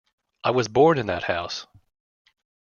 [0.43, 1.67] I was born in that house.